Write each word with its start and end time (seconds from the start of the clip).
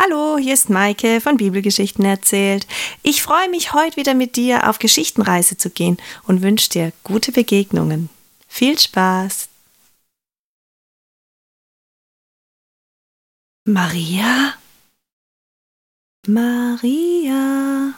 Hallo, 0.00 0.38
hier 0.38 0.54
ist 0.54 0.70
Maike 0.70 1.20
von 1.20 1.38
Bibelgeschichten 1.38 2.04
erzählt. 2.04 2.68
Ich 3.02 3.20
freue 3.20 3.48
mich, 3.50 3.72
heute 3.72 3.96
wieder 3.96 4.14
mit 4.14 4.36
dir 4.36 4.70
auf 4.70 4.78
Geschichtenreise 4.78 5.56
zu 5.56 5.70
gehen 5.70 5.96
und 6.22 6.40
wünsche 6.40 6.70
dir 6.70 6.92
gute 7.02 7.32
Begegnungen. 7.32 8.08
Viel 8.46 8.78
Spaß! 8.78 9.48
Maria? 13.64 14.54
Maria? 16.28 17.94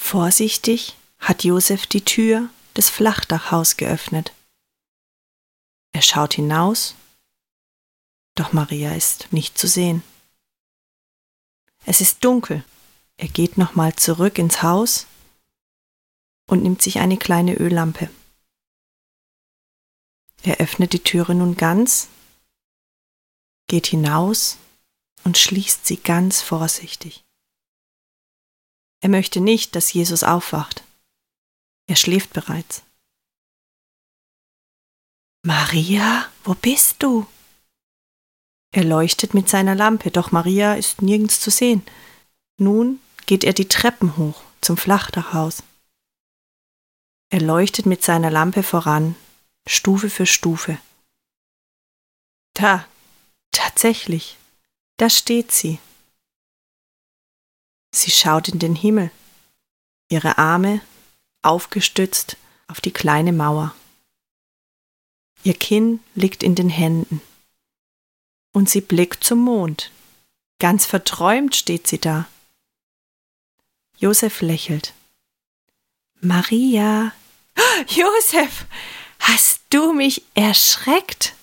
Vorsichtig 0.00 0.96
hat 1.20 1.44
Josef 1.44 1.86
die 1.86 2.04
Tür 2.04 2.50
des 2.76 2.90
Flachdachhaus 2.90 3.76
geöffnet. 3.76 4.32
Er 5.92 6.02
schaut 6.02 6.34
hinaus 6.34 6.96
doch 8.38 8.52
Maria 8.52 8.94
ist 8.94 9.32
nicht 9.32 9.58
zu 9.58 9.66
sehen. 9.66 10.02
Es 11.84 12.00
ist 12.00 12.24
dunkel. 12.24 12.64
Er 13.16 13.28
geht 13.28 13.58
nochmal 13.58 13.96
zurück 13.96 14.38
ins 14.38 14.62
Haus 14.62 15.06
und 16.46 16.62
nimmt 16.62 16.82
sich 16.82 16.98
eine 16.98 17.16
kleine 17.16 17.54
Öllampe. 17.54 18.10
Er 20.42 20.58
öffnet 20.58 20.92
die 20.92 21.02
Türe 21.02 21.34
nun 21.34 21.56
ganz, 21.56 22.08
geht 23.66 23.86
hinaus 23.86 24.56
und 25.24 25.36
schließt 25.36 25.84
sie 25.84 25.96
ganz 25.96 26.40
vorsichtig. 26.40 27.24
Er 29.00 29.08
möchte 29.08 29.40
nicht, 29.40 29.74
dass 29.74 29.92
Jesus 29.92 30.22
aufwacht. 30.22 30.84
Er 31.86 31.96
schläft 31.96 32.32
bereits. 32.32 32.82
Maria, 35.42 36.30
wo 36.44 36.54
bist 36.54 37.02
du? 37.02 37.26
Er 38.70 38.84
leuchtet 38.84 39.34
mit 39.34 39.48
seiner 39.48 39.74
Lampe, 39.74 40.10
doch 40.10 40.30
Maria 40.30 40.74
ist 40.74 41.00
nirgends 41.00 41.40
zu 41.40 41.50
sehen. 41.50 41.82
Nun 42.58 43.00
geht 43.26 43.44
er 43.44 43.52
die 43.52 43.68
Treppen 43.68 44.16
hoch 44.16 44.42
zum 44.60 44.76
Flachdachhaus. 44.76 45.62
Er 47.30 47.40
leuchtet 47.40 47.86
mit 47.86 48.02
seiner 48.02 48.30
Lampe 48.30 48.62
voran, 48.62 49.14
Stufe 49.66 50.10
für 50.10 50.26
Stufe. 50.26 50.78
Da, 52.54 52.86
tatsächlich, 53.52 54.36
da 54.96 55.08
steht 55.08 55.52
sie. 55.52 55.78
Sie 57.94 58.10
schaut 58.10 58.48
in 58.48 58.58
den 58.58 58.74
Himmel, 58.74 59.10
ihre 60.10 60.38
Arme 60.38 60.80
aufgestützt 61.42 62.36
auf 62.66 62.80
die 62.80 62.92
kleine 62.92 63.32
Mauer. 63.32 63.74
Ihr 65.42 65.54
Kinn 65.54 66.00
liegt 66.14 66.42
in 66.42 66.54
den 66.54 66.68
Händen 66.68 67.22
und 68.58 68.68
sie 68.68 68.80
blickt 68.80 69.22
zum 69.22 69.38
Mond. 69.38 69.92
Ganz 70.58 70.84
verträumt 70.84 71.54
steht 71.54 71.86
sie 71.86 72.00
da. 72.00 72.26
Josef 73.98 74.40
lächelt. 74.40 74.94
Maria. 76.20 77.12
Josef, 77.86 78.66
hast 79.20 79.60
du 79.70 79.92
mich 79.92 80.24
erschreckt? 80.34 81.34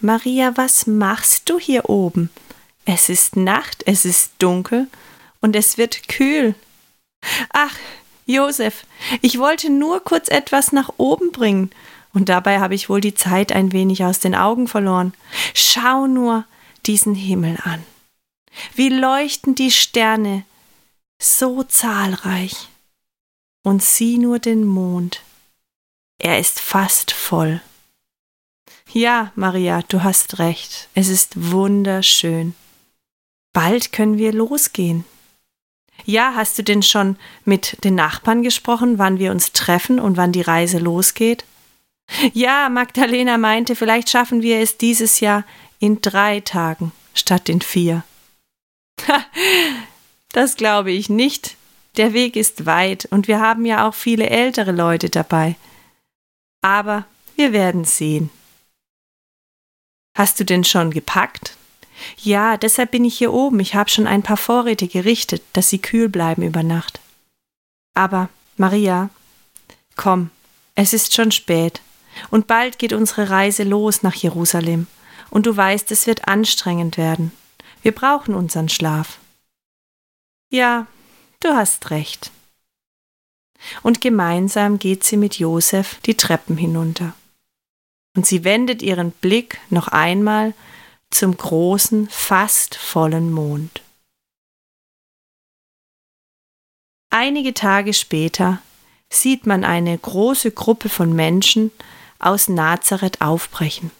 Maria, 0.00 0.56
was 0.56 0.86
machst 0.86 1.50
du 1.50 1.58
hier 1.58 1.90
oben? 1.90 2.30
Es 2.84 3.08
ist 3.08 3.34
Nacht, 3.34 3.82
es 3.84 4.04
ist 4.04 4.30
dunkel 4.38 4.86
und 5.40 5.56
es 5.56 5.78
wird 5.78 6.06
kühl. 6.06 6.54
Ach, 7.50 7.74
Josef, 8.24 8.86
ich 9.20 9.40
wollte 9.40 9.68
nur 9.68 9.98
kurz 9.98 10.28
etwas 10.28 10.70
nach 10.70 10.90
oben 10.96 11.32
bringen 11.32 11.72
und 12.16 12.30
dabei 12.30 12.60
habe 12.60 12.74
ich 12.74 12.88
wohl 12.88 13.02
die 13.02 13.12
Zeit 13.12 13.52
ein 13.52 13.72
wenig 13.72 14.02
aus 14.02 14.20
den 14.20 14.34
Augen 14.34 14.68
verloren. 14.68 15.12
Schau 15.52 16.06
nur 16.06 16.46
diesen 16.86 17.14
Himmel 17.14 17.58
an. 17.62 17.84
Wie 18.74 18.88
leuchten 18.88 19.54
die 19.54 19.70
Sterne, 19.70 20.46
so 21.20 21.62
zahlreich. 21.62 22.68
Und 23.62 23.82
sieh 23.82 24.16
nur 24.16 24.38
den 24.38 24.64
Mond. 24.64 25.20
Er 26.18 26.38
ist 26.38 26.58
fast 26.58 27.12
voll. 27.12 27.60
Ja, 28.90 29.30
Maria, 29.34 29.82
du 29.82 30.02
hast 30.02 30.38
recht. 30.38 30.88
Es 30.94 31.08
ist 31.10 31.52
wunderschön. 31.52 32.54
Bald 33.52 33.92
können 33.92 34.16
wir 34.16 34.32
losgehen. 34.32 35.04
Ja, 36.06 36.32
hast 36.34 36.56
du 36.56 36.62
denn 36.62 36.82
schon 36.82 37.18
mit 37.44 37.84
den 37.84 37.94
Nachbarn 37.94 38.42
gesprochen, 38.42 38.98
wann 38.98 39.18
wir 39.18 39.32
uns 39.32 39.52
treffen 39.52 40.00
und 40.00 40.16
wann 40.16 40.32
die 40.32 40.40
Reise 40.40 40.78
losgeht? 40.78 41.44
Ja, 42.32 42.68
Magdalena 42.68 43.36
meinte, 43.38 43.76
vielleicht 43.76 44.10
schaffen 44.10 44.42
wir 44.42 44.60
es 44.60 44.78
dieses 44.78 45.20
Jahr 45.20 45.44
in 45.78 46.00
drei 46.00 46.40
Tagen 46.40 46.92
statt 47.14 47.48
in 47.48 47.60
vier. 47.60 48.04
das 50.32 50.56
glaube 50.56 50.92
ich 50.92 51.08
nicht. 51.08 51.56
Der 51.96 52.12
Weg 52.12 52.36
ist 52.36 52.66
weit 52.66 53.06
und 53.06 53.26
wir 53.26 53.40
haben 53.40 53.64
ja 53.64 53.88
auch 53.88 53.94
viele 53.94 54.28
ältere 54.28 54.72
Leute 54.72 55.08
dabei. 55.08 55.56
Aber 56.62 57.06
wir 57.36 57.52
werden 57.52 57.84
sehen. 57.84 58.30
Hast 60.16 60.40
du 60.40 60.44
denn 60.44 60.64
schon 60.64 60.90
gepackt? 60.90 61.56
Ja, 62.18 62.56
deshalb 62.56 62.90
bin 62.90 63.04
ich 63.04 63.16
hier 63.16 63.32
oben. 63.32 63.60
Ich 63.60 63.74
habe 63.74 63.90
schon 63.90 64.06
ein 64.06 64.22
paar 64.22 64.36
Vorräte 64.36 64.88
gerichtet, 64.88 65.42
dass 65.52 65.70
sie 65.70 65.78
kühl 65.78 66.08
bleiben 66.08 66.42
über 66.42 66.62
Nacht. 66.62 67.00
Aber, 67.94 68.28
Maria, 68.56 69.08
komm, 69.96 70.30
es 70.74 70.92
ist 70.92 71.14
schon 71.14 71.32
spät. 71.32 71.80
Und 72.30 72.46
bald 72.46 72.78
geht 72.78 72.92
unsere 72.92 73.30
Reise 73.30 73.62
los 73.62 74.02
nach 74.02 74.14
Jerusalem. 74.14 74.86
Und 75.30 75.46
du 75.46 75.56
weißt, 75.56 75.90
es 75.90 76.06
wird 76.06 76.28
anstrengend 76.28 76.96
werden. 76.96 77.32
Wir 77.82 77.92
brauchen 77.92 78.34
unseren 78.34 78.68
Schlaf. 78.68 79.18
Ja, 80.50 80.86
du 81.40 81.48
hast 81.50 81.90
recht. 81.90 82.30
Und 83.82 84.00
gemeinsam 84.00 84.78
geht 84.78 85.04
sie 85.04 85.16
mit 85.16 85.38
Josef 85.38 86.00
die 86.06 86.16
Treppen 86.16 86.56
hinunter. 86.56 87.14
Und 88.16 88.26
sie 88.26 88.44
wendet 88.44 88.82
ihren 88.82 89.10
Blick 89.10 89.60
noch 89.70 89.88
einmal 89.88 90.54
zum 91.10 91.36
großen, 91.36 92.08
fast 92.08 92.74
vollen 92.76 93.32
Mond. 93.32 93.82
Einige 97.10 97.54
Tage 97.54 97.94
später 97.94 98.60
sieht 99.10 99.46
man 99.46 99.64
eine 99.64 99.96
große 99.96 100.50
Gruppe 100.50 100.88
von 100.88 101.14
Menschen 101.14 101.70
aus 102.18 102.48
Nazareth 102.48 103.20
aufbrechen. 103.20 103.90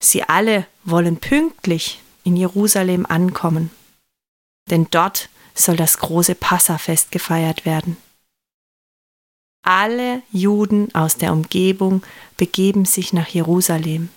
Sie 0.00 0.22
alle 0.22 0.66
wollen 0.84 1.18
pünktlich 1.18 2.00
in 2.24 2.36
Jerusalem 2.36 3.06
ankommen, 3.06 3.70
denn 4.70 4.86
dort 4.90 5.28
soll 5.54 5.76
das 5.76 5.98
große 5.98 6.34
Passafest 6.34 7.10
gefeiert 7.10 7.64
werden. 7.64 7.96
Alle 9.64 10.22
Juden 10.30 10.94
aus 10.94 11.16
der 11.16 11.32
Umgebung 11.32 12.02
begeben 12.36 12.84
sich 12.84 13.12
nach 13.12 13.28
Jerusalem. 13.28 14.08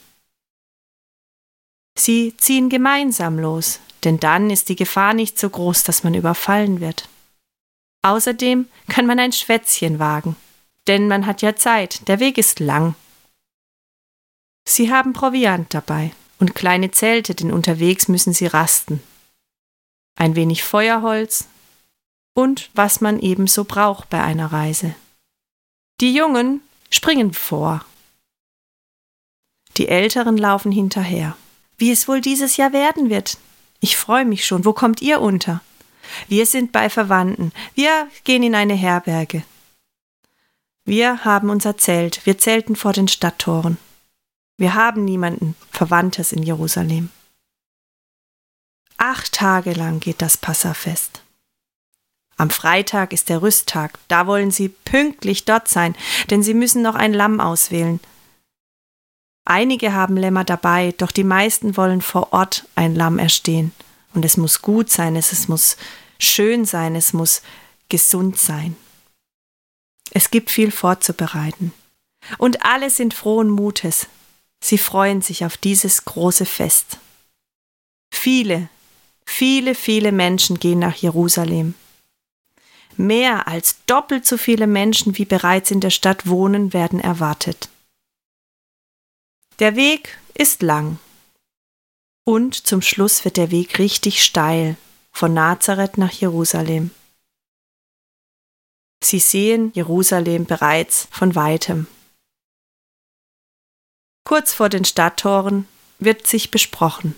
Sie 1.98 2.36
ziehen 2.38 2.70
gemeinsam 2.70 3.40
los, 3.40 3.80
denn 4.04 4.20
dann 4.20 4.50
ist 4.50 4.70
die 4.70 4.76
Gefahr 4.76 5.14
nicht 5.14 5.40
so 5.40 5.50
groß, 5.50 5.84
dass 5.84 6.04
man 6.04 6.14
überfallen 6.14 6.80
wird. 6.80 7.10
Außerdem 8.04 8.68
kann 8.88 9.06
man 9.06 9.20
ein 9.20 9.32
Schwätzchen 9.34 10.00
wagen 10.00 10.36
denn 10.88 11.08
man 11.08 11.26
hat 11.26 11.42
ja 11.42 11.56
Zeit, 11.56 12.08
der 12.08 12.20
Weg 12.20 12.38
ist 12.38 12.60
lang. 12.60 12.96
Sie 14.68 14.92
haben 14.92 15.14
Proviant 15.14 15.74
dabei 15.74 16.12
und 16.40 16.56
kleine 16.56 16.92
Zelte, 16.92 17.36
denn 17.36 17.52
unterwegs 17.52 18.08
müssen 18.08 18.34
sie 18.34 18.48
rasten. 18.48 19.02
Ein 20.16 20.36
wenig 20.36 20.64
Feuerholz 20.64 21.48
und 22.34 22.70
was 22.74 23.02
man 23.02 23.20
ebenso 23.20 23.64
braucht 23.64 24.10
bei 24.10 24.22
einer 24.22 24.52
Reise. 24.52 24.96
Die 26.00 26.14
Jungen 26.14 26.62
springen 26.90 27.34
vor. 27.34 27.86
Die 29.78 29.88
Älteren 29.88 30.38
laufen 30.38 30.72
hinterher. 30.72 31.38
Wie 31.78 31.92
es 31.92 32.08
wohl 32.08 32.22
dieses 32.22 32.58
Jahr 32.58 32.74
werden 32.74 33.10
wird. 33.10 33.38
Ich 33.80 33.98
freue 33.98 34.26
mich 34.26 34.46
schon. 34.46 34.66
Wo 34.66 34.74
kommt 34.74 35.02
ihr 35.02 35.22
unter? 35.22 35.62
Wir 36.28 36.46
sind 36.46 36.72
bei 36.72 36.90
Verwandten. 36.90 37.52
Wir 37.74 38.08
gehen 38.24 38.44
in 38.44 38.56
eine 38.56 38.74
Herberge. 38.74 39.44
Wir 40.92 41.24
haben 41.24 41.50
unser 41.50 41.78
Zelt, 41.78 42.26
wir 42.26 42.38
zelten 42.38 42.76
vor 42.76 42.92
den 42.92 43.08
Stadttoren. 43.08 43.78
Wir 44.58 44.74
haben 44.74 45.06
niemanden 45.06 45.56
Verwandtes 45.72 46.34
in 46.34 46.44
Jerusalem. 46.44 47.10
Acht 48.98 49.32
Tage 49.32 49.72
lang 49.72 50.02
geht 50.02 50.22
das 50.22 50.36
Passafest. 50.36 51.24
Am 52.36 52.50
Freitag 52.50 53.14
ist 53.14 53.30
der 53.30 53.42
Rüsttag, 53.42 54.00
da 54.10 54.28
wollen 54.28 54.52
sie 54.52 54.68
pünktlich 54.68 55.46
dort 55.46 55.70
sein, 55.70 55.96
denn 56.30 56.44
sie 56.44 56.54
müssen 56.54 56.82
noch 56.82 56.96
ein 56.96 57.14
Lamm 57.14 57.40
auswählen. 57.40 58.02
Einige 59.46 59.94
haben 59.94 60.18
Lämmer 60.18 60.44
dabei, 60.44 60.94
doch 60.98 61.12
die 61.12 61.24
meisten 61.24 61.78
wollen 61.78 62.02
vor 62.02 62.34
Ort 62.34 62.68
ein 62.76 62.96
Lamm 62.96 63.18
erstehen. 63.18 63.72
Und 64.14 64.26
es 64.26 64.36
muss 64.36 64.62
gut 64.62 64.90
sein, 64.90 65.16
es 65.16 65.48
muss 65.48 65.78
schön 66.20 66.66
sein, 66.66 66.98
es 66.98 67.14
muss 67.14 67.44
gesund 67.88 68.38
sein. 68.38 68.76
Es 70.12 70.30
gibt 70.30 70.50
viel 70.50 70.72
vorzubereiten. 70.72 71.74
Und 72.38 72.64
alle 72.64 72.90
sind 72.90 73.14
frohen 73.14 73.50
Mutes. 73.50 74.08
Sie 74.64 74.78
freuen 74.78 75.22
sich 75.22 75.44
auf 75.44 75.58
dieses 75.58 76.06
große 76.06 76.46
Fest. 76.46 76.98
Viele, 78.14 78.70
viele, 79.26 79.74
viele 79.74 80.12
Menschen 80.12 80.60
gehen 80.60 80.80
nach 80.80 80.96
Jerusalem. 80.96 81.74
Mehr 82.98 83.48
als 83.48 83.78
doppelt 83.88 84.28
so 84.28 84.38
viele 84.38 84.68
Menschen, 84.68 85.18
wie 85.18 85.26
bereits 85.26 85.72
in 85.72 85.80
der 85.80 85.90
Stadt 85.90 86.28
wohnen, 86.28 86.74
werden 86.74 87.00
erwartet. 87.00 87.70
Der 89.60 89.76
Weg 89.76 90.20
ist 90.34 90.62
lang. 90.62 91.00
Und 92.26 92.56
zum 92.56 92.82
Schluss 92.82 93.26
wird 93.26 93.38
der 93.38 93.50
Weg 93.50 93.80
richtig 93.80 94.24
steil 94.24 94.76
von 95.12 95.34
Nazareth 95.34 95.98
nach 95.98 96.12
Jerusalem. 96.12 96.92
Sie 99.04 99.20
sehen 99.20 99.72
Jerusalem 99.74 100.46
bereits 100.46 101.08
von 101.12 101.36
weitem. 101.36 101.88
Kurz 104.24 104.54
vor 104.54 104.70
den 104.70 104.86
Stadttoren 104.86 105.68
wird 105.98 106.28
sich 106.28 106.52
besprochen, 106.52 107.16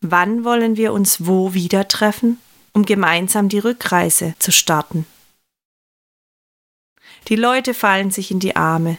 wann 0.00 0.44
wollen 0.44 0.76
wir 0.76 0.92
uns 0.92 1.26
wo 1.26 1.52
wieder 1.52 1.88
treffen, 1.88 2.38
um 2.72 2.84
gemeinsam 2.84 3.48
die 3.48 3.58
Rückreise 3.58 4.34
zu 4.38 4.52
starten. 4.52 5.06
Die 7.28 7.36
Leute 7.36 7.74
fallen 7.74 8.10
sich 8.10 8.30
in 8.30 8.40
die 8.40 8.56
Arme. 8.56 8.98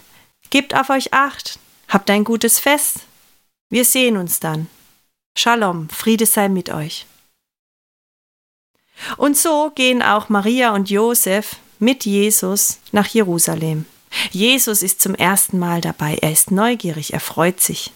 Gebt 0.50 0.76
auf 0.76 0.90
euch 0.90 1.14
acht, 1.14 1.60
habt 1.88 2.10
ein 2.10 2.24
gutes 2.24 2.60
Fest. 2.60 3.00
Wir 3.70 3.86
sehen 3.86 4.18
uns 4.18 4.40
dann. 4.40 4.68
Shalom, 5.38 5.90
Friede 5.90 6.26
sei 6.26 6.50
mit 6.50 6.70
euch. 6.70 7.06
Und 9.18 9.38
so 9.38 9.72
gehen 9.74 10.04
auch 10.04 10.30
Maria 10.30 10.76
und 10.76 10.90
Josef 10.90 11.56
mit 11.82 12.06
Jesus 12.06 12.80
nach 12.92 13.08
Jerusalem. 13.08 13.86
Jesus 14.32 14.84
ist 14.84 15.02
zum 15.02 15.16
ersten 15.16 15.58
Mal 15.58 15.82
dabei, 15.82 16.16
er 16.22 16.32
ist 16.32 16.52
neugierig, 16.52 17.14
er 17.14 17.20
freut 17.20 17.60
sich. 17.60 17.92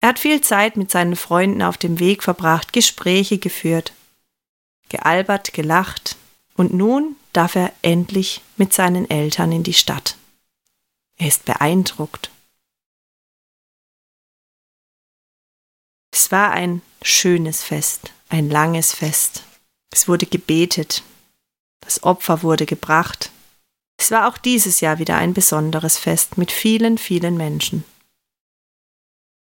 Er 0.00 0.10
hat 0.10 0.18
viel 0.18 0.40
Zeit 0.40 0.76
mit 0.76 0.90
seinen 0.90 1.16
Freunden 1.16 1.62
auf 1.62 1.76
dem 1.76 1.98
Weg 1.98 2.22
verbracht, 2.22 2.72
Gespräche 2.72 3.38
geführt, 3.38 3.92
gealbert, 4.88 5.52
gelacht, 5.52 6.16
und 6.54 6.72
nun 6.72 7.16
darf 7.32 7.54
er 7.54 7.72
endlich 7.82 8.42
mit 8.56 8.72
seinen 8.72 9.08
Eltern 9.08 9.52
in 9.52 9.62
die 9.62 9.74
Stadt. 9.74 10.16
Er 11.16 11.28
ist 11.28 11.44
beeindruckt. 11.44 12.30
Es 16.12 16.32
war 16.32 16.50
ein 16.52 16.82
schönes 17.02 17.62
Fest, 17.62 18.12
ein 18.28 18.50
langes 18.50 18.92
Fest. 18.92 19.44
Es 19.90 20.08
wurde 20.08 20.26
gebetet, 20.26 21.02
das 21.80 22.02
Opfer 22.02 22.42
wurde 22.42 22.66
gebracht. 22.66 23.30
Es 23.98 24.10
war 24.10 24.28
auch 24.28 24.38
dieses 24.38 24.80
Jahr 24.80 24.98
wieder 24.98 25.16
ein 25.16 25.34
besonderes 25.34 25.98
Fest 25.98 26.38
mit 26.38 26.52
vielen, 26.52 26.98
vielen 26.98 27.36
Menschen. 27.36 27.84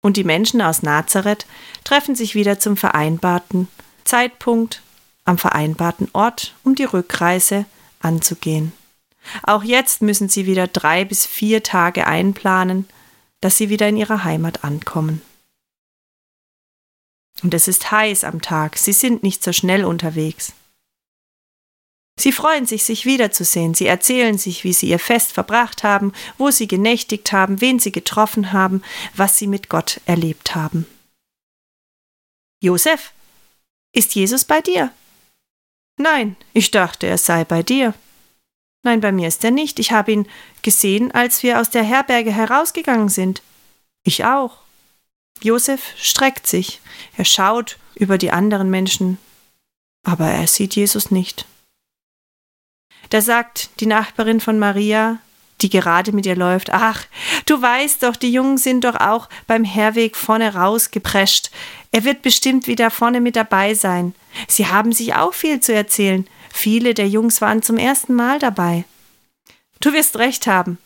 Und 0.01 0.17
die 0.17 0.23
Menschen 0.23 0.61
aus 0.61 0.81
Nazareth 0.81 1.45
treffen 1.83 2.15
sich 2.15 2.35
wieder 2.35 2.59
zum 2.59 2.75
vereinbarten 2.75 3.67
Zeitpunkt 4.03 4.81
am 5.23 5.37
vereinbarten 5.37 6.09
Ort, 6.13 6.55
um 6.63 6.75
die 6.75 6.83
Rückreise 6.83 7.65
anzugehen. 7.99 8.73
Auch 9.43 9.63
jetzt 9.63 10.01
müssen 10.01 10.29
sie 10.29 10.45
wieder 10.45 10.67
drei 10.67 11.05
bis 11.05 11.25
vier 11.25 11.61
Tage 11.61 12.07
einplanen, 12.07 12.87
dass 13.39 13.57
sie 13.57 13.69
wieder 13.69 13.87
in 13.87 13.97
ihrer 13.97 14.23
Heimat 14.23 14.63
ankommen. 14.63 15.21
Und 17.43 17.53
es 17.53 17.67
ist 17.67 17.91
heiß 17.91 18.23
am 18.23 18.41
Tag, 18.41 18.77
sie 18.77 18.93
sind 18.93 19.23
nicht 19.23 19.43
so 19.43 19.53
schnell 19.53 19.85
unterwegs. 19.85 20.53
Sie 22.19 22.31
freuen 22.31 22.65
sich, 22.65 22.83
sich 22.83 23.05
wiederzusehen. 23.05 23.73
Sie 23.73 23.87
erzählen 23.87 24.37
sich, 24.37 24.63
wie 24.63 24.73
sie 24.73 24.89
ihr 24.89 24.99
Fest 24.99 25.31
verbracht 25.31 25.83
haben, 25.83 26.13
wo 26.37 26.51
sie 26.51 26.67
genächtigt 26.67 27.31
haben, 27.31 27.61
wen 27.61 27.79
sie 27.79 27.91
getroffen 27.91 28.53
haben, 28.53 28.83
was 29.15 29.37
sie 29.37 29.47
mit 29.47 29.69
Gott 29.69 30.01
erlebt 30.05 30.55
haben. 30.55 30.85
Josef, 32.61 33.11
ist 33.93 34.13
Jesus 34.13 34.45
bei 34.45 34.61
dir? 34.61 34.91
Nein, 35.97 36.35
ich 36.53 36.71
dachte, 36.71 37.07
er 37.07 37.17
sei 37.17 37.43
bei 37.43 37.63
dir. 37.63 37.93
Nein, 38.83 39.01
bei 39.01 39.11
mir 39.11 39.27
ist 39.27 39.43
er 39.43 39.51
nicht. 39.51 39.79
Ich 39.79 39.91
habe 39.91 40.11
ihn 40.11 40.27
gesehen, 40.61 41.11
als 41.11 41.43
wir 41.43 41.59
aus 41.59 41.69
der 41.69 41.83
Herberge 41.83 42.31
herausgegangen 42.31 43.09
sind. 43.09 43.41
Ich 44.03 44.25
auch. 44.25 44.57
Josef 45.41 45.93
streckt 45.97 46.47
sich. 46.47 46.81
Er 47.17 47.25
schaut 47.25 47.77
über 47.95 48.17
die 48.17 48.31
anderen 48.31 48.69
Menschen, 48.69 49.17
aber 50.03 50.27
er 50.27 50.47
sieht 50.47 50.75
Jesus 50.75 51.11
nicht. 51.11 51.45
Da 53.11 53.21
sagt 53.21 53.69
die 53.81 53.87
Nachbarin 53.87 54.39
von 54.39 54.57
Maria, 54.57 55.19
die 55.59 55.69
gerade 55.69 56.13
mit 56.13 56.25
ihr 56.25 56.37
läuft, 56.37 56.71
ach, 56.71 57.05
du 57.45 57.61
weißt 57.61 58.03
doch, 58.03 58.15
die 58.15 58.31
Jungen 58.31 58.57
sind 58.57 58.85
doch 58.85 58.95
auch 58.95 59.27
beim 59.47 59.65
Herweg 59.65 60.15
vorne 60.15 60.55
rausgeprescht. 60.55 61.51
Er 61.91 62.05
wird 62.05 62.21
bestimmt 62.21 62.67
wieder 62.67 62.89
vorne 62.89 63.19
mit 63.19 63.35
dabei 63.35 63.73
sein. 63.73 64.15
Sie 64.47 64.67
haben 64.67 64.93
sich 64.93 65.13
auch 65.13 65.33
viel 65.33 65.59
zu 65.59 65.73
erzählen. 65.73 66.25
Viele 66.53 66.93
der 66.93 67.09
Jungs 67.09 67.41
waren 67.41 67.61
zum 67.61 67.77
ersten 67.77 68.15
Mal 68.15 68.39
dabei. 68.39 68.85
Du 69.81 69.91
wirst 69.91 70.17
recht 70.17 70.47
haben. 70.47 70.77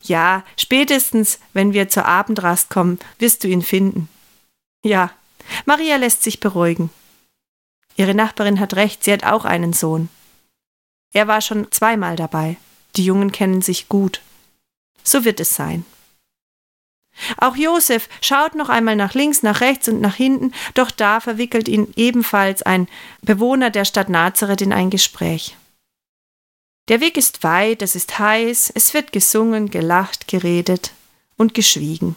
Ja, 0.00 0.44
spätestens, 0.56 1.40
wenn 1.54 1.72
wir 1.72 1.88
zur 1.88 2.04
Abendrast 2.04 2.70
kommen, 2.70 3.00
wirst 3.18 3.42
du 3.42 3.48
ihn 3.48 3.62
finden. 3.62 4.08
Ja, 4.84 5.10
Maria 5.64 5.96
lässt 5.96 6.22
sich 6.22 6.38
beruhigen. 6.38 6.90
Ihre 7.96 8.14
Nachbarin 8.14 8.60
hat 8.60 8.76
recht, 8.76 9.02
sie 9.02 9.12
hat 9.12 9.24
auch 9.24 9.44
einen 9.44 9.72
Sohn. 9.72 10.08
Er 11.12 11.26
war 11.26 11.40
schon 11.40 11.70
zweimal 11.72 12.16
dabei. 12.16 12.56
Die 12.96 13.04
Jungen 13.04 13.32
kennen 13.32 13.62
sich 13.62 13.88
gut. 13.88 14.20
So 15.02 15.24
wird 15.24 15.40
es 15.40 15.54
sein. 15.54 15.84
Auch 17.36 17.56
Josef 17.56 18.08
schaut 18.20 18.54
noch 18.54 18.68
einmal 18.68 18.96
nach 18.96 19.14
links, 19.14 19.42
nach 19.42 19.60
rechts 19.60 19.88
und 19.88 20.00
nach 20.00 20.14
hinten, 20.14 20.52
doch 20.74 20.90
da 20.90 21.20
verwickelt 21.20 21.68
ihn 21.68 21.92
ebenfalls 21.96 22.62
ein 22.62 22.88
Bewohner 23.22 23.70
der 23.70 23.84
Stadt 23.84 24.08
Nazareth 24.08 24.60
in 24.60 24.72
ein 24.72 24.90
Gespräch. 24.90 25.56
Der 26.88 27.00
Weg 27.00 27.16
ist 27.16 27.42
weit, 27.42 27.82
es 27.82 27.94
ist 27.96 28.18
heiß, 28.18 28.72
es 28.74 28.94
wird 28.94 29.12
gesungen, 29.12 29.70
gelacht, 29.70 30.28
geredet 30.28 30.92
und 31.36 31.54
geschwiegen. 31.54 32.16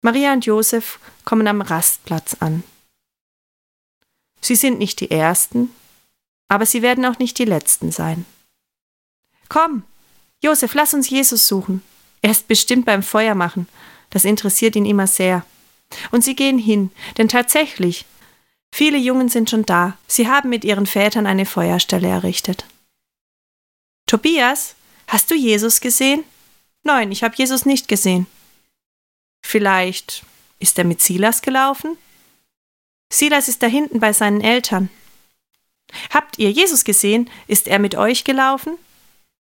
Maria 0.00 0.32
und 0.32 0.46
Josef 0.46 0.98
kommen 1.24 1.48
am 1.48 1.60
Rastplatz 1.60 2.36
an. 2.40 2.62
Sie 4.40 4.54
sind 4.54 4.78
nicht 4.78 5.00
die 5.00 5.10
Ersten, 5.10 5.70
aber 6.48 6.66
sie 6.66 6.82
werden 6.82 7.04
auch 7.04 7.18
nicht 7.18 7.38
die 7.38 7.44
Letzten 7.44 7.92
sein. 7.92 8.24
Komm, 9.48 9.84
Josef, 10.42 10.74
lass 10.74 10.94
uns 10.94 11.08
Jesus 11.08 11.46
suchen. 11.46 11.82
Er 12.22 12.30
ist 12.30 12.48
bestimmt 12.48 12.86
beim 12.86 13.02
Feuer 13.02 13.34
machen. 13.34 13.68
Das 14.10 14.24
interessiert 14.24 14.76
ihn 14.76 14.86
immer 14.86 15.06
sehr. 15.06 15.44
Und 16.10 16.24
sie 16.24 16.34
gehen 16.34 16.58
hin, 16.58 16.90
denn 17.16 17.28
tatsächlich, 17.28 18.04
viele 18.72 18.98
Jungen 18.98 19.28
sind 19.28 19.50
schon 19.50 19.64
da. 19.64 19.96
Sie 20.06 20.28
haben 20.28 20.48
mit 20.48 20.64
ihren 20.64 20.86
Vätern 20.86 21.26
eine 21.26 21.46
Feuerstelle 21.46 22.08
errichtet. 22.08 22.66
Tobias, 24.06 24.74
hast 25.06 25.30
du 25.30 25.34
Jesus 25.34 25.80
gesehen? 25.80 26.24
Nein, 26.82 27.12
ich 27.12 27.22
habe 27.22 27.34
Jesus 27.36 27.66
nicht 27.66 27.88
gesehen. 27.88 28.26
Vielleicht 29.44 30.24
ist 30.58 30.78
er 30.78 30.84
mit 30.84 31.00
Silas 31.00 31.42
gelaufen? 31.42 31.96
Silas 33.12 33.48
ist 33.48 33.62
da 33.62 33.66
hinten 33.66 34.00
bei 34.00 34.12
seinen 34.12 34.40
Eltern. 34.40 34.90
Habt 36.10 36.38
ihr 36.38 36.50
Jesus 36.50 36.84
gesehen? 36.84 37.30
Ist 37.46 37.68
er 37.68 37.78
mit 37.78 37.94
euch 37.94 38.24
gelaufen? 38.24 38.76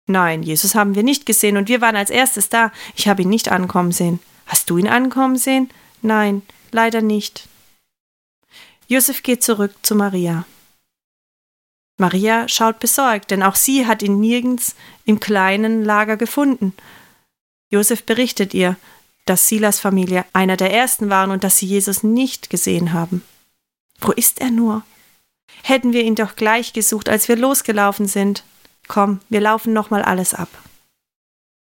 Nein, 0.08 0.44
Jesus 0.44 0.76
haben 0.76 0.96
wir 0.96 1.04
nicht 1.04 1.26
gesehen 1.26 1.58
und 1.58 1.70
wir 1.70 1.82
waren 1.82 1.96
als 1.96 2.10
erstes 2.10 2.50
da. 2.50 2.72
Ich 2.96 3.08
habe 3.08 3.22
ihn 3.22 3.30
nicht 3.30 3.52
ankommen 3.52 3.92
sehen. 3.92 4.20
Hast 4.46 4.70
du 4.70 4.78
ihn 4.78 4.88
ankommen 4.88 5.38
sehen? 5.38 5.70
Nein, 6.02 6.42
leider 6.72 7.02
nicht. 7.02 7.48
Josef 8.88 9.24
geht 9.24 9.44
zurück 9.44 9.74
zu 9.84 9.96
Maria. 9.96 10.46
Maria 11.98 12.48
schaut 12.50 12.80
besorgt, 12.80 13.32
denn 13.32 13.44
auch 13.44 13.56
sie 13.56 13.86
hat 13.86 14.02
ihn 14.02 14.20
nirgends 14.20 14.76
im 15.06 15.20
kleinen 15.20 15.86
Lager 15.86 16.18
gefunden. 16.18 16.74
Josef 17.70 18.04
berichtet 18.04 18.54
ihr, 18.54 18.76
dass 19.26 19.48
Silas 19.48 19.80
Familie 19.80 20.26
einer 20.34 20.58
der 20.58 20.74
ersten 20.74 21.10
waren 21.10 21.32
und 21.32 21.44
dass 21.44 21.58
sie 21.58 21.68
Jesus 21.68 22.04
nicht 22.04 22.50
gesehen 22.50 22.92
haben. 22.92 23.24
Wo 24.00 24.12
ist 24.12 24.42
er 24.42 24.50
nur? 24.50 24.84
Hätten 25.64 25.94
wir 25.94 26.04
ihn 26.04 26.16
doch 26.16 26.36
gleich 26.36 26.74
gesucht, 26.74 27.10
als 27.10 27.28
wir 27.28 27.36
losgelaufen 27.36 28.08
sind. 28.08 28.44
Komm, 28.88 29.20
wir 29.30 29.42
laufen 29.42 29.74
nochmal 29.74 30.02
alles 30.02 30.34
ab. 30.34 30.50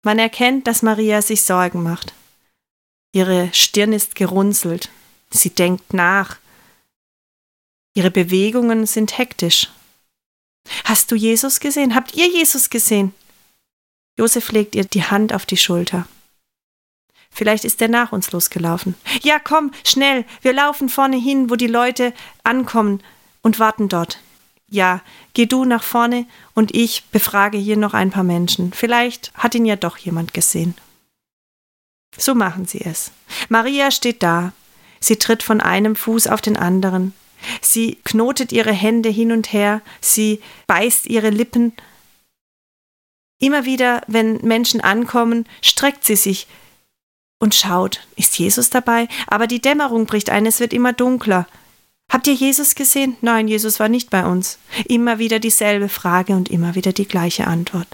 Man 0.03 0.19
erkennt, 0.19 0.67
dass 0.67 0.81
Maria 0.81 1.21
sich 1.21 1.43
Sorgen 1.43 1.83
macht. 1.83 2.13
Ihre 3.11 3.49
Stirn 3.53 3.93
ist 3.93 4.15
gerunzelt. 4.15 4.89
Sie 5.31 5.49
denkt 5.49 5.93
nach. 5.93 6.37
Ihre 7.93 8.11
Bewegungen 8.11 8.85
sind 8.85 9.17
hektisch. 9.17 9.69
Hast 10.85 11.11
du 11.11 11.15
Jesus 11.15 11.59
gesehen? 11.59 11.95
Habt 11.95 12.15
ihr 12.15 12.27
Jesus 12.27 12.69
gesehen? 12.69 13.13
Josef 14.17 14.51
legt 14.51 14.75
ihr 14.75 14.85
die 14.85 15.03
Hand 15.03 15.33
auf 15.33 15.45
die 15.45 15.57
Schulter. 15.57 16.07
Vielleicht 17.31 17.63
ist 17.63 17.81
er 17.81 17.87
nach 17.87 18.11
uns 18.11 18.31
losgelaufen. 18.31 18.95
Ja, 19.21 19.39
komm, 19.39 19.71
schnell, 19.85 20.25
wir 20.41 20.53
laufen 20.53 20.89
vorne 20.89 21.17
hin, 21.17 21.49
wo 21.49 21.55
die 21.55 21.67
Leute 21.67 22.13
ankommen 22.43 23.03
und 23.49 23.57
warten 23.57 23.89
dort. 23.89 24.19
Ja, 24.69 25.01
geh 25.33 25.47
du 25.47 25.65
nach 25.65 25.81
vorne 25.81 26.27
und 26.53 26.75
ich 26.75 27.05
befrage 27.05 27.57
hier 27.57 27.77
noch 27.77 27.95
ein 27.95 28.11
paar 28.11 28.23
Menschen. 28.23 28.73
Vielleicht 28.73 29.33
hat 29.33 29.55
ihn 29.55 29.65
ja 29.65 29.75
doch 29.75 29.97
jemand 29.97 30.35
gesehen. 30.35 30.75
So 32.15 32.35
machen 32.35 32.67
sie 32.67 32.81
es. 32.81 33.11
Maria 33.49 33.89
steht 33.89 34.21
da. 34.21 34.53
Sie 34.99 35.15
tritt 35.15 35.41
von 35.41 35.61
einem 35.61 35.95
Fuß 35.95 36.27
auf 36.27 36.41
den 36.41 36.57
anderen. 36.57 37.15
Sie 37.59 37.97
knotet 38.03 38.51
ihre 38.51 38.71
Hände 38.71 39.09
hin 39.09 39.31
und 39.31 39.51
her, 39.51 39.81
sie 39.99 40.43
beißt 40.67 41.07
ihre 41.07 41.31
Lippen. 41.31 41.73
Immer 43.39 43.65
wieder, 43.65 44.03
wenn 44.05 44.45
Menschen 44.45 44.79
ankommen, 44.79 45.47
streckt 45.63 46.05
sie 46.05 46.17
sich 46.17 46.45
und 47.39 47.55
schaut, 47.55 48.01
ist 48.15 48.37
Jesus 48.37 48.69
dabei? 48.69 49.07
Aber 49.25 49.47
die 49.47 49.61
Dämmerung 49.61 50.05
bricht 50.05 50.29
ein, 50.29 50.45
es 50.45 50.59
wird 50.59 50.71
immer 50.71 50.93
dunkler. 50.93 51.47
Habt 52.09 52.25
ihr 52.25 52.33
Jesus 52.33 52.73
gesehen? 52.75 53.17
Nein, 53.21 53.47
Jesus 53.47 53.79
war 53.79 53.87
nicht 53.87 54.09
bei 54.09 54.25
uns. 54.25 54.57
Immer 54.85 55.19
wieder 55.19 55.39
dieselbe 55.39 55.89
Frage 55.89 56.33
und 56.33 56.49
immer 56.49 56.75
wieder 56.75 56.91
die 56.91 57.07
gleiche 57.07 57.45
Antwort. 57.45 57.87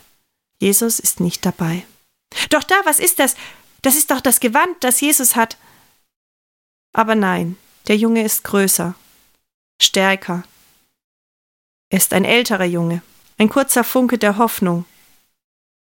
Jesus 0.60 1.00
ist 1.00 1.20
nicht 1.20 1.46
dabei. 1.46 1.86
Doch 2.50 2.64
da, 2.64 2.76
was 2.86 3.00
ist 3.00 3.20
das? 3.20 3.36
Das 3.82 3.96
ist 3.96 4.10
doch 4.10 4.22
das 4.22 4.40
Gewand, 4.40 4.84
das 4.84 5.02
Jesus 5.02 5.36
hat. 5.36 5.58
Aber 6.94 7.16
nein, 7.16 7.58
der 7.88 7.98
Junge 7.98 8.24
ist 8.24 8.44
größer, 8.46 8.96
stärker. 9.82 10.44
Er 11.90 11.98
ist 11.98 12.14
ein 12.14 12.26
älterer 12.26 12.66
Junge, 12.66 13.02
ein 13.38 13.50
kurzer 13.50 13.84
Funke 13.84 14.18
der 14.18 14.38
Hoffnung. 14.38 14.86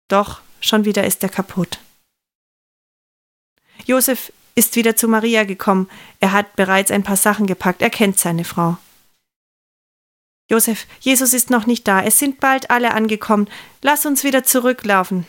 Doch 0.08 0.40
schon 0.60 0.84
wieder 0.86 1.04
ist 1.04 1.22
er 1.22 1.28
kaputt. 1.28 1.78
Josef 3.84 4.32
ist 4.54 4.76
wieder 4.76 4.96
zu 4.96 5.08
Maria 5.08 5.44
gekommen. 5.44 5.88
Er 6.20 6.32
hat 6.32 6.56
bereits 6.56 6.90
ein 6.90 7.02
paar 7.02 7.16
Sachen 7.16 7.46
gepackt. 7.46 7.82
Er 7.82 7.90
kennt 7.90 8.18
seine 8.18 8.44
Frau. 8.44 8.76
Josef, 10.50 10.86
Jesus 11.00 11.32
ist 11.32 11.50
noch 11.50 11.66
nicht 11.66 11.88
da. 11.88 12.02
Es 12.02 12.18
sind 12.18 12.38
bald 12.38 12.70
alle 12.70 12.92
angekommen. 12.92 13.48
Lass 13.82 14.04
uns 14.06 14.24
wieder 14.24 14.44
zurücklaufen. 14.44 15.26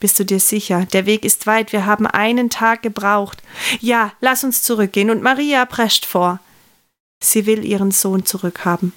Bist 0.00 0.18
du 0.18 0.24
dir 0.24 0.40
sicher? 0.40 0.86
Der 0.92 1.06
Weg 1.06 1.24
ist 1.24 1.46
weit. 1.46 1.72
Wir 1.72 1.86
haben 1.86 2.06
einen 2.06 2.50
Tag 2.50 2.82
gebraucht. 2.82 3.42
Ja, 3.80 4.12
lass 4.20 4.44
uns 4.44 4.62
zurückgehen. 4.62 5.10
Und 5.10 5.22
Maria 5.22 5.64
prescht 5.64 6.04
vor. 6.04 6.40
Sie 7.22 7.46
will 7.46 7.64
ihren 7.64 7.90
Sohn 7.90 8.26
zurückhaben. 8.26 8.92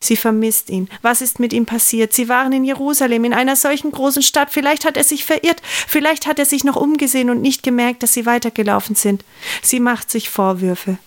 Sie 0.00 0.16
vermisst 0.16 0.70
ihn. 0.70 0.88
Was 1.02 1.20
ist 1.20 1.40
mit 1.40 1.52
ihm 1.52 1.66
passiert? 1.66 2.12
Sie 2.12 2.28
waren 2.28 2.52
in 2.52 2.64
Jerusalem, 2.64 3.24
in 3.24 3.34
einer 3.34 3.56
solchen 3.56 3.90
großen 3.90 4.22
Stadt. 4.22 4.50
Vielleicht 4.50 4.84
hat 4.84 4.96
er 4.96 5.04
sich 5.04 5.24
verirrt. 5.24 5.60
Vielleicht 5.62 6.26
hat 6.26 6.38
er 6.38 6.46
sich 6.46 6.62
noch 6.62 6.76
umgesehen 6.76 7.30
und 7.30 7.42
nicht 7.42 7.62
gemerkt, 7.62 8.02
dass 8.02 8.14
sie 8.14 8.24
weitergelaufen 8.24 8.94
sind. 8.94 9.24
Sie 9.60 9.80
macht 9.80 10.10
sich 10.10 10.30
Vorwürfe. 10.30 10.98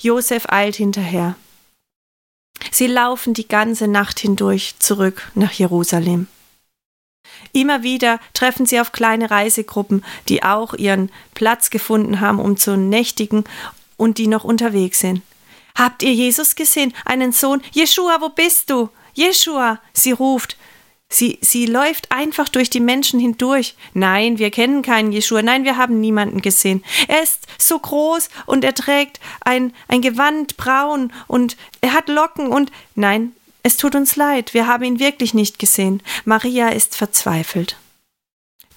Josef 0.00 0.46
eilt 0.48 0.76
hinterher. 0.76 1.34
Sie 2.70 2.86
laufen 2.86 3.34
die 3.34 3.48
ganze 3.48 3.88
Nacht 3.88 4.20
hindurch 4.20 4.76
zurück 4.78 5.30
nach 5.34 5.52
Jerusalem. 5.52 6.28
Immer 7.52 7.82
wieder 7.82 8.20
treffen 8.34 8.66
sie 8.66 8.80
auf 8.80 8.92
kleine 8.92 9.30
Reisegruppen, 9.30 10.04
die 10.28 10.42
auch 10.44 10.74
ihren 10.74 11.10
Platz 11.34 11.70
gefunden 11.70 12.20
haben, 12.20 12.38
um 12.38 12.56
zu 12.56 12.76
nächtigen 12.76 13.44
und 13.96 14.18
die 14.18 14.28
noch 14.28 14.44
unterwegs 14.44 15.00
sind. 15.00 15.22
Habt 15.74 16.02
ihr 16.02 16.12
Jesus 16.12 16.54
gesehen? 16.54 16.92
Einen 17.04 17.32
Sohn? 17.32 17.62
Jeschua, 17.72 18.20
wo 18.20 18.28
bist 18.28 18.70
du? 18.70 18.90
Jeschua! 19.14 19.80
Sie 19.92 20.12
ruft. 20.12 20.56
Sie, 21.08 21.38
sie 21.42 21.66
läuft 21.66 22.10
einfach 22.10 22.48
durch 22.48 22.70
die 22.70 22.80
Menschen 22.80 23.20
hindurch. 23.20 23.74
Nein, 23.92 24.38
wir 24.38 24.50
kennen 24.50 24.80
keinen 24.80 25.12
Jeschua. 25.12 25.42
Nein, 25.42 25.64
wir 25.64 25.76
haben 25.76 26.00
niemanden 26.00 26.40
gesehen. 26.40 26.82
Er 27.06 27.22
ist 27.22 27.46
so 27.58 27.78
groß 27.78 28.30
und 28.46 28.64
er 28.64 28.74
trägt 28.74 29.20
ein, 29.42 29.74
ein 29.88 30.00
Gewand 30.00 30.56
braun 30.56 31.12
und 31.26 31.58
er 31.82 31.92
hat 31.92 32.08
Locken 32.08 32.46
und 32.48 32.72
nein, 32.94 33.32
es 33.62 33.76
tut 33.76 33.94
uns 33.94 34.16
leid, 34.16 34.54
wir 34.54 34.66
haben 34.66 34.84
ihn 34.84 34.98
wirklich 34.98 35.34
nicht 35.34 35.58
gesehen. 35.58 36.02
Maria 36.24 36.70
ist 36.70 36.96
verzweifelt. 36.96 37.76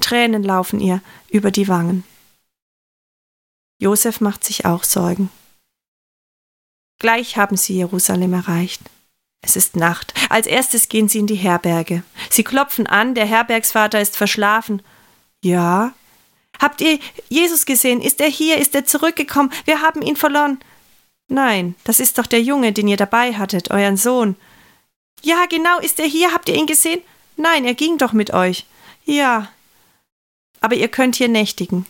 Tränen 0.02 0.44
laufen 0.44 0.80
ihr 0.80 1.02
über 1.30 1.52
die 1.52 1.68
Wangen. 1.68 2.04
Josef 3.80 4.22
macht 4.22 4.44
sich 4.44 4.66
auch 4.66 4.84
Sorgen. 4.84 5.30
Gleich 7.00 7.38
haben 7.38 7.58
sie 7.58 7.76
Jerusalem 7.76 8.34
erreicht. 8.34 8.82
Es 9.42 9.56
ist 9.56 9.76
Nacht. 9.76 10.14
Als 10.30 10.48
erstes 10.48 10.90
gehen 10.90 11.08
sie 11.08 11.20
in 11.20 11.28
die 11.28 11.36
Herberge. 11.36 12.04
Sie 12.30 12.44
klopfen 12.44 12.88
an, 12.88 13.14
der 13.14 13.26
Herbergsvater 13.26 14.02
ist 14.02 14.18
verschlafen. 14.18 14.82
Ja. 15.44 15.94
Habt 16.60 16.82
ihr 16.82 17.00
Jesus 17.30 17.66
gesehen? 17.66 18.02
Ist 18.02 18.22
er 18.22 18.30
hier? 18.30 18.58
Ist 18.58 18.74
er 18.74 18.86
zurückgekommen? 18.86 19.52
Wir 19.66 19.82
haben 19.82 20.02
ihn 20.02 20.16
verloren. 20.16 20.60
Nein, 21.28 21.76
das 21.84 22.00
ist 22.00 22.18
doch 22.18 22.28
der 22.28 22.42
Junge, 22.42 22.72
den 22.72 22.88
ihr 22.88 22.98
dabei 22.98 23.34
hattet, 23.34 23.72
euren 23.72 23.98
Sohn. 23.98 24.36
Ja, 25.22 25.46
genau, 25.48 25.80
ist 25.80 26.00
er 26.00 26.06
hier? 26.06 26.34
Habt 26.34 26.50
ihr 26.50 26.56
ihn 26.56 26.68
gesehen? 26.68 27.02
Nein, 27.36 27.66
er 27.66 27.74
ging 27.74 27.98
doch 27.98 28.14
mit 28.14 28.34
euch. 28.34 28.66
Ja. 29.06 29.50
Aber 30.62 30.76
ihr 30.76 30.88
könnt 30.88 31.16
hier 31.16 31.28
nächtigen. 31.28 31.86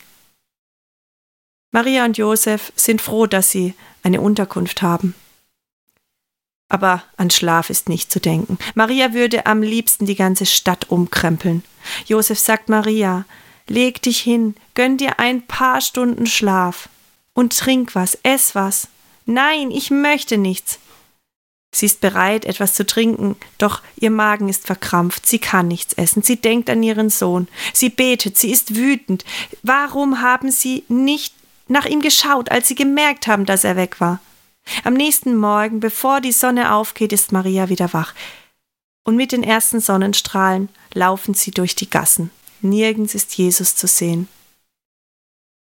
Maria 1.76 2.06
und 2.06 2.16
Josef 2.16 2.72
sind 2.74 3.02
froh, 3.02 3.26
dass 3.26 3.50
sie 3.50 3.74
eine 4.02 4.22
Unterkunft 4.22 4.80
haben. 4.80 5.14
Aber 6.70 7.02
an 7.18 7.28
Schlaf 7.28 7.68
ist 7.68 7.90
nicht 7.90 8.10
zu 8.10 8.18
denken. 8.18 8.56
Maria 8.74 9.12
würde 9.12 9.44
am 9.44 9.60
liebsten 9.60 10.06
die 10.06 10.14
ganze 10.14 10.46
Stadt 10.46 10.88
umkrempeln. 10.88 11.62
Josef 12.06 12.38
sagt 12.38 12.70
Maria, 12.70 13.26
leg 13.68 14.00
dich 14.00 14.20
hin, 14.20 14.54
gönn 14.72 14.96
dir 14.96 15.18
ein 15.20 15.46
paar 15.46 15.82
Stunden 15.82 16.26
Schlaf 16.26 16.88
und 17.34 17.54
trink 17.54 17.94
was, 17.94 18.14
ess 18.22 18.54
was. 18.54 18.88
Nein, 19.26 19.70
ich 19.70 19.90
möchte 19.90 20.38
nichts. 20.38 20.78
Sie 21.72 21.84
ist 21.84 22.00
bereit, 22.00 22.46
etwas 22.46 22.72
zu 22.72 22.86
trinken, 22.86 23.36
doch 23.58 23.82
ihr 23.96 24.10
Magen 24.10 24.48
ist 24.48 24.66
verkrampft, 24.66 25.26
sie 25.26 25.40
kann 25.40 25.68
nichts 25.68 25.92
essen, 25.92 26.22
sie 26.22 26.36
denkt 26.36 26.70
an 26.70 26.82
ihren 26.82 27.10
Sohn, 27.10 27.48
sie 27.74 27.90
betet, 27.90 28.38
sie 28.38 28.50
ist 28.50 28.76
wütend. 28.76 29.26
Warum 29.62 30.22
haben 30.22 30.50
sie 30.50 30.84
nicht 30.88 31.35
nach 31.68 31.86
ihm 31.86 32.00
geschaut, 32.00 32.50
als 32.50 32.68
sie 32.68 32.74
gemerkt 32.74 33.26
haben, 33.26 33.46
dass 33.46 33.64
er 33.64 33.76
weg 33.76 34.00
war? 34.00 34.20
Am 34.84 34.94
nächsten 34.94 35.36
Morgen, 35.36 35.80
bevor 35.80 36.20
die 36.20 36.32
Sonne 36.32 36.72
aufgeht, 36.74 37.12
ist 37.12 37.32
Maria 37.32 37.68
wieder 37.68 37.92
wach. 37.92 38.14
Und 39.04 39.16
mit 39.16 39.32
den 39.32 39.44
ersten 39.44 39.80
Sonnenstrahlen 39.80 40.68
laufen 40.92 41.34
sie 41.34 41.52
durch 41.52 41.76
die 41.76 41.88
Gassen. 41.88 42.30
Nirgends 42.60 43.14
ist 43.14 43.36
Jesus 43.36 43.76
zu 43.76 43.86
sehen. 43.86 44.28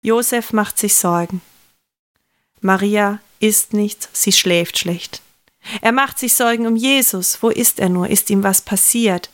Josef 0.01 0.53
macht 0.53 0.77
sich 0.77 0.95
Sorgen. 0.95 1.41
Maria 2.61 3.19
isst 3.39 3.73
nichts, 3.73 4.09
sie 4.13 4.31
schläft 4.31 4.77
schlecht. 4.77 5.21
Er 5.81 5.91
macht 5.91 6.19
sich 6.19 6.33
Sorgen 6.33 6.67
um 6.67 6.75
Jesus. 6.75 7.41
Wo 7.41 7.49
ist 7.49 7.79
er 7.79 7.89
nur? 7.89 8.09
Ist 8.09 8.29
ihm 8.29 8.43
was 8.43 8.61
passiert? 8.61 9.29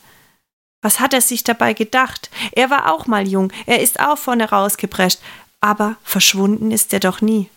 Was 0.81 0.99
hat 0.99 1.13
er 1.13 1.21
sich 1.21 1.43
dabei 1.43 1.73
gedacht? 1.73 2.29
Er 2.53 2.69
war 2.69 2.93
auch 2.93 3.05
mal 3.05 3.27
jung, 3.27 3.51
er 3.65 3.81
ist 3.81 3.99
auch 3.99 4.17
vorne 4.17 4.49
rausgeprescht, 4.49 5.19
aber 5.62 5.98
verschwunden 6.04 6.72
ist 6.72 6.94
er 6.94 7.00
doch 7.00 7.22
nie. 7.22 7.50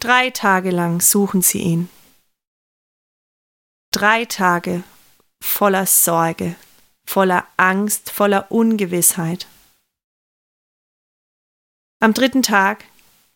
Drei 0.00 0.30
Tage 0.30 0.70
lang 0.70 1.00
suchen 1.00 1.42
sie 1.42 1.60
ihn. 1.60 1.88
Drei 3.90 4.24
Tage 4.24 4.82
voller 5.40 5.86
Sorge, 5.86 6.56
voller 7.06 7.46
Angst, 7.56 8.10
voller 8.10 8.50
Ungewissheit. 8.50 9.46
Am 12.00 12.12
dritten 12.12 12.42
Tag 12.42 12.84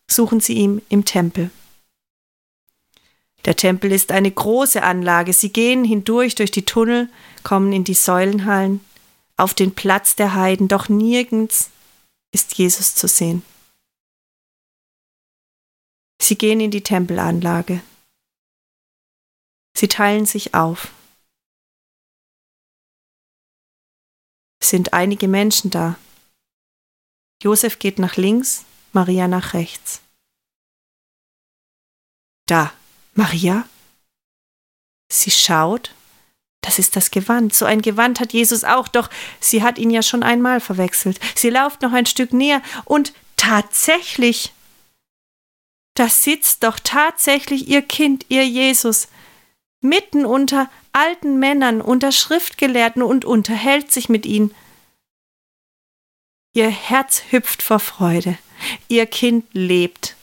suchen 0.07 0.41
sie 0.41 0.53
ihn 0.53 0.81
im 0.89 1.05
Tempel. 1.05 1.49
Der 3.45 3.55
Tempel 3.55 3.91
ist 3.91 4.11
eine 4.11 4.29
große 4.29 4.83
Anlage. 4.83 5.33
Sie 5.33 5.51
gehen 5.51 5.83
hindurch 5.85 6.35
durch 6.35 6.51
die 6.51 6.65
Tunnel, 6.65 7.09
kommen 7.43 7.71
in 7.71 7.83
die 7.83 7.93
Säulenhallen, 7.93 8.83
auf 9.37 9.53
den 9.53 9.73
Platz 9.73 10.15
der 10.15 10.35
Heiden, 10.35 10.67
doch 10.67 10.89
nirgends 10.89 11.71
ist 12.31 12.57
Jesus 12.57 12.95
zu 12.95 13.07
sehen. 13.07 13.43
Sie 16.21 16.37
gehen 16.37 16.59
in 16.59 16.71
die 16.71 16.83
Tempelanlage. 16.83 17.81
Sie 19.75 19.87
teilen 19.87 20.25
sich 20.25 20.53
auf. 20.53 20.93
Es 24.61 24.69
sind 24.69 24.93
einige 24.93 25.27
Menschen 25.27 25.71
da. 25.71 25.97
Josef 27.41 27.79
geht 27.79 27.97
nach 27.97 28.17
links, 28.17 28.65
Maria 28.91 29.27
nach 29.27 29.53
rechts. 29.53 30.01
Da, 32.45 32.73
Maria? 33.13 33.67
Sie 35.11 35.31
schaut. 35.31 35.95
Das 36.61 36.79
ist 36.79 36.95
das 36.95 37.11
Gewand. 37.11 37.53
So 37.53 37.65
ein 37.65 37.81
Gewand 37.81 38.19
hat 38.19 38.33
Jesus 38.33 38.63
auch, 38.63 38.87
doch 38.87 39.09
sie 39.39 39.63
hat 39.63 39.77
ihn 39.77 39.89
ja 39.89 40.01
schon 40.01 40.23
einmal 40.23 40.59
verwechselt. 40.59 41.19
Sie 41.35 41.49
lauft 41.49 41.81
noch 41.81 41.93
ein 41.93 42.05
Stück 42.05 42.33
näher 42.33 42.61
und 42.85 43.13
tatsächlich, 43.37 44.53
da 45.95 46.09
sitzt 46.09 46.63
doch 46.63 46.79
tatsächlich 46.79 47.67
ihr 47.67 47.81
Kind, 47.81 48.25
ihr 48.29 48.45
Jesus, 48.45 49.07
mitten 49.81 50.25
unter 50.25 50.69
alten 50.91 51.39
Männern, 51.39 51.81
unter 51.81 52.11
Schriftgelehrten 52.11 53.01
und 53.01 53.25
unterhält 53.25 53.91
sich 53.91 54.09
mit 54.09 54.25
ihnen. 54.25 54.53
Ihr 56.53 56.69
Herz 56.69 57.23
hüpft 57.29 57.61
vor 57.61 57.79
Freude. 57.79 58.37
Ihr 58.87 59.05
Kind 59.05 59.45
lebt. 59.53 60.15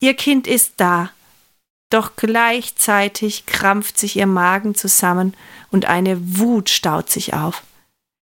Ihr 0.00 0.14
Kind 0.14 0.46
ist 0.46 0.74
da. 0.78 1.10
Doch 1.90 2.16
gleichzeitig 2.16 3.46
krampft 3.46 3.98
sich 3.98 4.16
ihr 4.16 4.26
Magen 4.26 4.74
zusammen 4.74 5.34
und 5.70 5.84
eine 5.84 6.38
Wut 6.38 6.68
staut 6.68 7.10
sich 7.10 7.34
auf. 7.34 7.62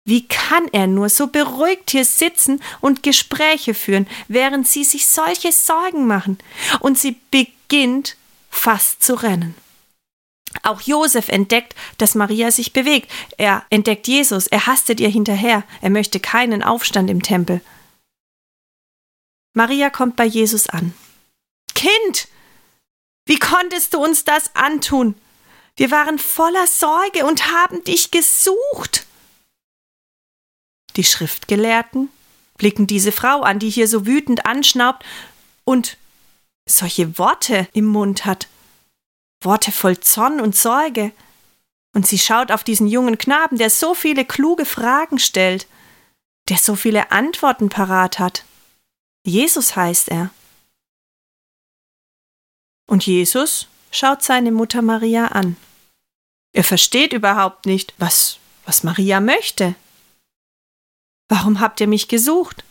Wie 0.04 0.26
kann 0.26 0.68
er 0.72 0.86
nur 0.86 1.10
so 1.10 1.26
beruhigt 1.26 1.90
hier 1.90 2.04
sitzen 2.04 2.62
und 2.80 3.02
Gespräche 3.02 3.74
führen, 3.74 4.06
während 4.26 4.66
sie 4.66 4.84
sich 4.84 5.06
solche 5.06 5.52
Sorgen 5.52 6.06
machen? 6.06 6.38
Und 6.80 6.98
sie 6.98 7.16
beginnt 7.30 8.16
fast 8.48 9.02
zu 9.02 9.14
rennen. 9.14 9.54
Auch 10.62 10.80
Josef 10.80 11.28
entdeckt, 11.28 11.74
dass 11.98 12.14
Maria 12.14 12.50
sich 12.50 12.72
bewegt. 12.72 13.10
Er 13.36 13.64
entdeckt 13.68 14.08
Jesus, 14.08 14.46
er 14.46 14.66
hastet 14.66 14.98
ihr 15.00 15.10
hinterher, 15.10 15.62
er 15.82 15.90
möchte 15.90 16.20
keinen 16.20 16.62
Aufstand 16.62 17.10
im 17.10 17.22
Tempel. 17.22 17.60
Maria 19.54 19.90
kommt 19.90 20.16
bei 20.16 20.24
Jesus 20.24 20.68
an. 20.68 20.94
Kind, 21.74 22.28
wie 23.28 23.38
konntest 23.38 23.92
du 23.92 24.02
uns 24.02 24.24
das 24.24 24.56
antun? 24.56 25.14
Wir 25.76 25.90
waren 25.90 26.18
voller 26.18 26.66
Sorge 26.66 27.26
und 27.26 27.52
haben 27.52 27.84
dich 27.84 28.10
gesucht. 28.10 29.06
Die 30.96 31.04
Schriftgelehrten 31.04 32.08
blicken 32.56 32.86
diese 32.86 33.12
Frau 33.12 33.42
an, 33.42 33.58
die 33.58 33.68
hier 33.68 33.86
so 33.86 34.06
wütend 34.06 34.46
anschnaubt 34.46 35.04
und 35.64 35.98
solche 36.66 37.18
Worte 37.18 37.68
im 37.74 37.84
Mund 37.84 38.24
hat. 38.24 38.48
Worte 39.44 39.72
voll 39.72 40.00
Zorn 40.00 40.40
und 40.40 40.56
Sorge. 40.56 41.12
Und 41.94 42.06
sie 42.06 42.18
schaut 42.18 42.50
auf 42.50 42.64
diesen 42.64 42.86
jungen 42.86 43.18
Knaben, 43.18 43.58
der 43.58 43.68
so 43.68 43.94
viele 43.94 44.24
kluge 44.24 44.64
Fragen 44.64 45.18
stellt, 45.18 45.66
der 46.48 46.56
so 46.56 46.76
viele 46.76 47.12
Antworten 47.12 47.68
parat 47.68 48.18
hat. 48.18 48.44
Jesus 49.26 49.76
heißt 49.76 50.08
er. 50.08 50.30
Und 52.88 53.06
Jesus 53.06 53.68
schaut 53.92 54.22
seine 54.22 54.50
Mutter 54.50 54.82
Maria 54.82 55.26
an. 55.26 55.56
Er 56.52 56.64
versteht 56.64 57.12
überhaupt 57.12 57.66
nicht, 57.66 57.94
was, 57.98 58.38
was 58.64 58.82
Maria 58.82 59.20
möchte. 59.20 59.76
Warum 61.28 61.60
habt 61.60 61.80
ihr 61.80 61.86
mich 61.86 62.08
gesucht? 62.08 62.64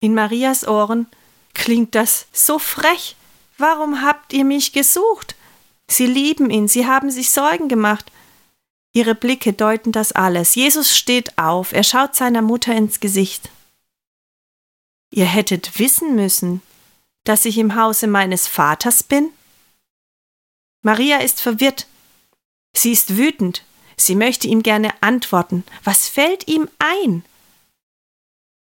In 0.00 0.14
Marias 0.14 0.68
Ohren 0.68 1.06
klingt 1.54 1.94
das 1.94 2.26
so 2.32 2.58
frech. 2.58 3.16
Warum 3.56 4.02
habt 4.02 4.34
ihr 4.34 4.44
mich 4.44 4.72
gesucht? 4.72 5.34
Sie 5.88 6.06
lieben 6.06 6.50
ihn, 6.50 6.68
sie 6.68 6.86
haben 6.86 7.10
sich 7.10 7.30
Sorgen 7.30 7.68
gemacht. 7.68 8.12
Ihre 8.92 9.14
Blicke 9.14 9.54
deuten 9.54 9.90
das 9.90 10.12
alles. 10.12 10.54
Jesus 10.54 10.94
steht 10.96 11.38
auf, 11.38 11.72
er 11.72 11.82
schaut 11.82 12.14
seiner 12.14 12.42
Mutter 12.42 12.74
ins 12.74 13.00
Gesicht. 13.00 13.48
Ihr 15.10 15.26
hättet 15.26 15.78
wissen 15.78 16.14
müssen, 16.14 16.60
dass 17.24 17.44
ich 17.44 17.58
im 17.58 17.74
Hause 17.74 18.06
meines 18.06 18.46
Vaters 18.46 19.02
bin? 19.02 19.30
Maria 20.82 21.18
ist 21.18 21.40
verwirrt. 21.40 21.86
Sie 22.76 22.92
ist 22.92 23.16
wütend. 23.16 23.64
Sie 23.96 24.14
möchte 24.14 24.48
ihm 24.48 24.62
gerne 24.62 24.90
antworten. 25.02 25.64
Was 25.82 26.08
fällt 26.08 26.48
ihm 26.48 26.68
ein? 26.78 27.24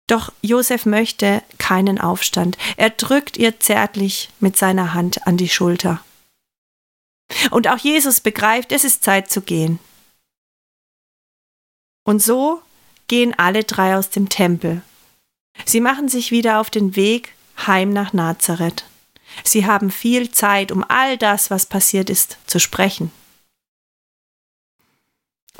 Doch 0.07 0.33
Josef 0.41 0.85
möchte 0.85 1.43
keinen 1.59 1.99
Aufstand. 1.99 2.57
Er 2.77 2.89
drückt 2.89 3.37
ihr 3.37 3.59
zärtlich 3.59 4.29
mit 4.39 4.57
seiner 4.57 4.93
Hand 4.93 5.27
an 5.27 5.37
die 5.37 5.49
Schulter. 5.49 6.03
Und 7.51 7.67
auch 7.67 7.77
Jesus 7.77 8.19
begreift, 8.19 8.71
es 8.71 8.83
ist 8.83 9.03
Zeit 9.03 9.29
zu 9.29 9.41
gehen. 9.41 9.79
Und 12.03 12.23
so 12.23 12.61
gehen 13.07 13.37
alle 13.37 13.63
drei 13.63 13.95
aus 13.95 14.09
dem 14.09 14.29
Tempel. 14.29 14.81
Sie 15.65 15.79
machen 15.79 16.09
sich 16.09 16.31
wieder 16.31 16.59
auf 16.59 16.71
den 16.71 16.95
Weg 16.95 17.35
heim 17.67 17.91
nach 17.91 18.13
Nazareth. 18.13 18.85
Sie 19.43 19.65
haben 19.65 19.91
viel 19.91 20.31
Zeit, 20.31 20.71
um 20.71 20.83
all 20.87 21.17
das, 21.17 21.49
was 21.49 21.65
passiert 21.65 22.09
ist, 22.09 22.37
zu 22.45 22.59
sprechen. 22.59 23.11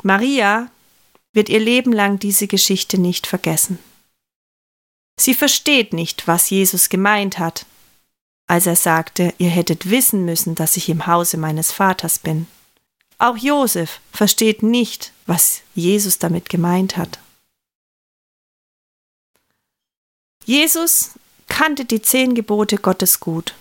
Maria 0.02 0.70
wird 1.32 1.48
ihr 1.48 1.60
Leben 1.60 1.92
lang 1.92 2.18
diese 2.18 2.46
Geschichte 2.46 2.98
nicht 2.98 3.26
vergessen. 3.26 3.78
Sie 5.18 5.34
versteht 5.34 5.92
nicht, 5.92 6.26
was 6.26 6.50
Jesus 6.50 6.88
gemeint 6.88 7.38
hat, 7.38 7.66
als 8.46 8.66
er 8.66 8.76
sagte, 8.76 9.34
ihr 9.38 9.50
hättet 9.50 9.90
wissen 9.90 10.24
müssen, 10.24 10.54
dass 10.54 10.76
ich 10.76 10.88
im 10.88 11.06
Hause 11.06 11.36
meines 11.36 11.70
Vaters 11.70 12.18
bin. 12.18 12.46
Auch 13.18 13.36
Josef 13.36 14.00
versteht 14.12 14.62
nicht, 14.62 15.12
was 15.26 15.60
Jesus 15.74 16.18
damit 16.18 16.48
gemeint 16.48 16.96
hat. 16.96 17.20
Jesus 20.46 21.12
kannte 21.50 21.84
die 21.84 22.00
zehn 22.00 22.34
Gebote 22.34 22.78
Gottes 22.78 23.20
gut. 23.20 23.54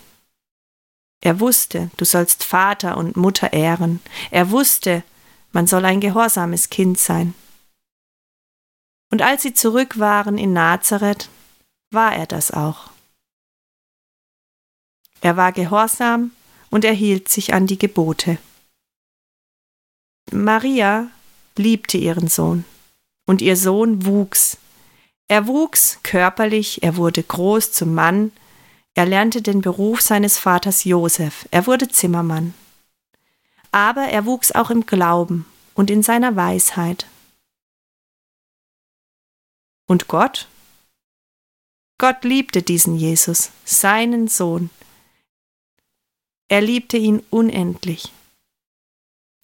Er 1.21 1.41
wusste, 1.41 1.91
du 1.97 2.05
sollst 2.05 2.45
Vater 2.45 2.95
und 2.95 3.17
Mutter 3.17 3.51
ehren. 3.51 3.99
Er 4.31 4.51
wusste, 4.51 5.03
man 5.51 5.67
soll 5.67 5.83
ein 5.83 5.99
gehorsames 5.99 6.69
Kind 6.69 6.97
sein. 6.97 7.33
Und 9.11 9.21
als 9.21 9.41
sie 9.41 9.53
zurück 9.53 9.99
waren 9.99 10.37
in 10.37 10.53
Nazareth, 10.53 11.27
war 11.91 12.15
er 12.15 12.27
das 12.27 12.51
auch. 12.51 12.91
Er 15.21 15.35
war 15.35 15.51
gehorsam 15.51 16.31
und 16.69 16.85
er 16.85 16.93
hielt 16.93 17.27
sich 17.27 17.53
an 17.53 17.67
die 17.67 17.79
Gebote. 17.79 18.37
Maria 20.31 21.09
liebte 21.57 21.97
ihren 21.97 22.27
Sohn, 22.27 22.63
und 23.25 23.41
ihr 23.41 23.57
Sohn 23.57 24.05
wuchs. 24.05 24.57
Er 25.29 25.47
wuchs 25.47 25.99
körperlich, 26.03 26.83
er 26.83 26.97
wurde 26.97 27.23
groß 27.23 27.71
zum 27.71 27.93
Mann, 27.93 28.33
er 28.95 29.05
lernte 29.05 29.41
den 29.41 29.61
Beruf 29.61 30.01
seines 30.01 30.37
Vaters 30.37 30.83
Josef, 30.83 31.47
er 31.51 31.65
wurde 31.65 31.87
Zimmermann. 31.87 32.53
Aber 33.71 34.01
er 34.01 34.25
wuchs 34.25 34.51
auch 34.51 34.69
im 34.69 34.85
Glauben 34.85 35.45
und 35.75 35.89
in 35.89 36.03
seiner 36.03 36.35
Weisheit. 36.35 37.05
Und 39.87 40.09
Gott 40.09 40.49
Gott 41.99 42.23
liebte 42.23 42.61
diesen 42.61 42.95
Jesus, 42.95 43.51
seinen 43.65 44.29
Sohn. 44.29 44.69
Er 46.47 46.61
liebte 46.61 46.95
ihn 46.95 47.21
unendlich. 47.29 48.13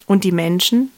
Und 0.06 0.24
die 0.24 0.32
Menschen? 0.32 0.90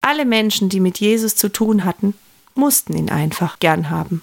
Alle 0.00 0.24
Menschen, 0.24 0.70
die 0.70 0.80
mit 0.80 1.00
Jesus 1.00 1.36
zu 1.36 1.52
tun 1.52 1.84
hatten, 1.84 2.14
mussten 2.56 2.96
ihn 2.96 3.10
einfach 3.10 3.58
gern 3.58 3.90
haben. 3.90 4.22